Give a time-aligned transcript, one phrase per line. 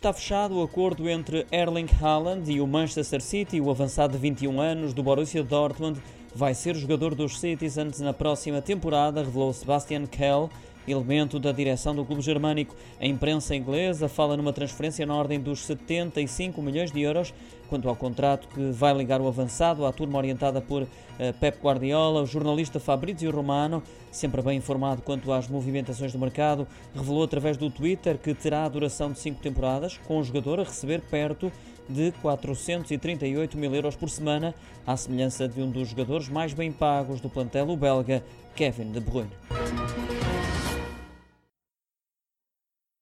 [0.00, 3.60] Está fechado o acordo entre Erling Haaland e o Manchester City.
[3.60, 6.00] O avançado de 21 anos do Borussia Dortmund
[6.34, 10.48] vai ser jogador dos Citizens na próxima temporada, revelou Sebastian Kell
[10.90, 12.74] elemento da direção do clube germânico.
[13.00, 17.32] A imprensa inglesa fala numa transferência na ordem dos 75 milhões de euros.
[17.68, 20.88] Quanto ao contrato que vai ligar o avançado à turma orientada por uh,
[21.38, 23.80] Pep Guardiola, o jornalista Fabrizio Romano,
[24.10, 28.68] sempre bem informado quanto às movimentações do mercado, revelou através do Twitter que terá a
[28.68, 31.52] duração de cinco temporadas, com o jogador a receber perto
[31.88, 34.54] de 438 mil euros por semana,
[34.86, 39.00] à semelhança de um dos jogadores mais bem pagos do plantel, o belga Kevin De
[39.00, 39.30] Bruyne.